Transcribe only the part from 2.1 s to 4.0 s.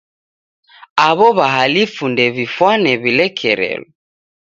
ndew'ifwane w'ilekerelo.